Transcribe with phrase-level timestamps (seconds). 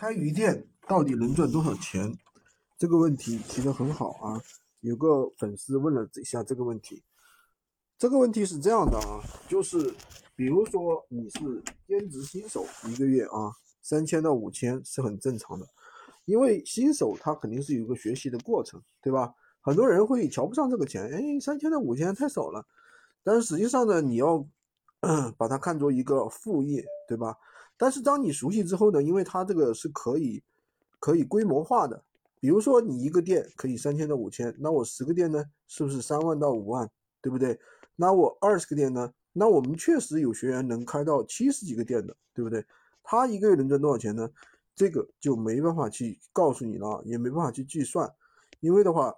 [0.00, 2.10] 开鱼店到底能赚多少钱？
[2.78, 4.40] 这个问题提得很好啊！
[4.80, 7.02] 有个粉丝问了一下这个问题。
[7.98, 9.94] 这个问题是这样的啊，就是
[10.34, 13.52] 比如说你是兼职新手，一个月啊
[13.82, 15.68] 三千到五千是很正常的，
[16.24, 19.34] 因为新手他肯定是有一个学习的过程，对吧？
[19.60, 22.64] 很多人会瞧不上这个钱，哎，三千到五千太少了。
[23.22, 24.42] 但是实际上呢，你要
[25.36, 27.36] 把它看作一个副业，对吧？
[27.80, 30.42] 但是当你熟悉之后呢，因为它这个是可以
[30.98, 32.04] 可以规模化的，
[32.38, 36.86] 比如说你一个店可以三千到五千，那我十个店呢，是不是三万到五万，
[37.22, 37.58] 对不对？
[37.96, 39.10] 那我二十个店呢？
[39.32, 42.62] 那我们确实有学员能开到七十几个店的，对不对？
[43.02, 44.28] 他一个月能赚多少钱呢？
[44.76, 48.12] 这个就没办法去告诉你了，也没办法去计算，
[48.60, 49.14] 因为的话，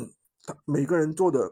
[0.44, 1.50] 他每个人做的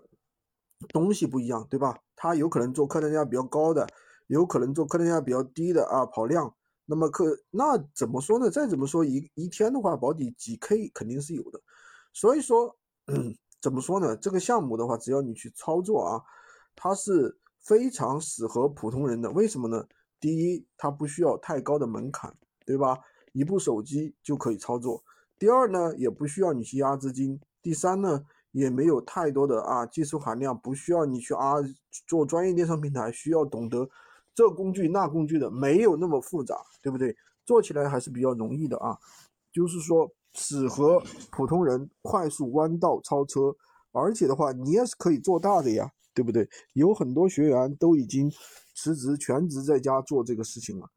[0.88, 1.98] 东西不一样，对吧？
[2.16, 3.86] 他有可能做客单价比较高的，
[4.34, 6.54] 有可能做客单价比较低的啊，跑量。
[6.86, 8.50] 那么客那怎么说呢？
[8.50, 11.60] 再怎么说一一天的话，保底几 K 肯定是有的。
[12.12, 12.76] 所以说，
[13.60, 14.16] 怎么说呢？
[14.16, 16.22] 这个项目的话，只要你去操作啊。
[16.76, 19.84] 它是非常适合普通人的，为什么呢？
[20.18, 22.98] 第一，它不需要太高的门槛，对吧？
[23.32, 25.02] 一部手机就可以操作。
[25.38, 27.40] 第二呢，也不需要你去压资金。
[27.62, 31.54] 第三呢，也没有太多的啊技术含量，不需要你去啊
[32.06, 33.88] 做专业电商平台，需要懂得
[34.34, 37.16] 这工具那工具的，没有那么复杂，对不对？
[37.44, 38.98] 做起来还是比较容易的啊。
[39.52, 43.54] 就是说，适合普通人快速弯道超车，
[43.92, 45.90] 而且的话，你也是可以做大的呀。
[46.12, 46.46] 对不对？
[46.72, 48.28] 有很多学员都已经
[48.74, 50.90] 辞职全职在家做这个事情了。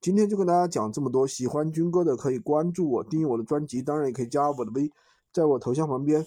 [0.00, 4.90] 今天就跟大家讲这么多，喜欢军哥的可以关注我，订阅我的专辑，当然也可以加我的微，
[5.30, 6.24] 在我头像旁边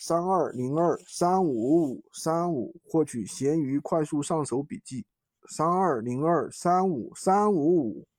[0.00, 5.04] 三二零二三五五三五获取闲鱼快速上手笔记，
[5.48, 8.06] 三二零二三五三五五。